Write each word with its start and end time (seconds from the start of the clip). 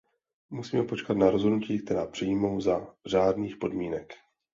Musíme 0.49 0.83
počkat 0.83 1.17
na 1.17 1.29
rozhodnutí, 1.31 1.79
která 1.85 2.05
přijmou 2.07 2.61
za 2.61 2.87
řádných 3.05 3.57
podmínek. 3.57 4.13